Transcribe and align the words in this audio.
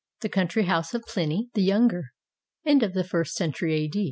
]THE 0.21 0.29
COUNTRY 0.29 0.63
HOUSE 0.63 0.95
OF 0.95 1.03
PLINY 1.03 1.49
THE 1.53 1.61
YOUNGER 1.61 2.05
[End 2.65 2.81
of 2.81 2.95
the 2.95 3.03
first 3.03 3.35
century 3.35 3.75
a. 3.83 3.91